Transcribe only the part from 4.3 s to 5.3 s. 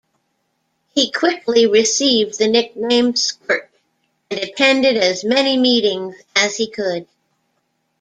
and attended as